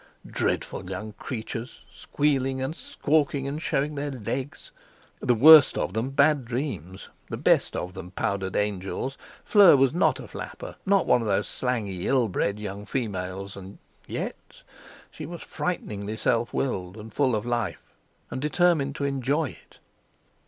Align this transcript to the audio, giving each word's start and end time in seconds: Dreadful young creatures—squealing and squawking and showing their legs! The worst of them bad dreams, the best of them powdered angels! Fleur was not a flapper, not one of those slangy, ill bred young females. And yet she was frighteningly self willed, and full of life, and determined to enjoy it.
Dreadful 0.25 0.89
young 0.89 1.13
creatures—squealing 1.13 2.59
and 2.59 2.75
squawking 2.75 3.47
and 3.47 3.61
showing 3.61 3.93
their 3.93 4.09
legs! 4.09 4.71
The 5.19 5.35
worst 5.35 5.77
of 5.77 5.93
them 5.93 6.09
bad 6.09 6.43
dreams, 6.43 7.09
the 7.29 7.37
best 7.37 7.75
of 7.75 7.93
them 7.93 8.09
powdered 8.09 8.55
angels! 8.55 9.15
Fleur 9.45 9.75
was 9.75 9.93
not 9.93 10.19
a 10.19 10.27
flapper, 10.27 10.75
not 10.87 11.05
one 11.05 11.21
of 11.21 11.27
those 11.27 11.47
slangy, 11.47 12.07
ill 12.07 12.29
bred 12.29 12.57
young 12.57 12.87
females. 12.87 13.55
And 13.55 13.77
yet 14.07 14.63
she 15.11 15.27
was 15.27 15.43
frighteningly 15.43 16.17
self 16.17 16.51
willed, 16.51 16.97
and 16.97 17.13
full 17.13 17.35
of 17.35 17.45
life, 17.45 17.93
and 18.31 18.41
determined 18.41 18.95
to 18.95 19.05
enjoy 19.05 19.49
it. 19.51 19.77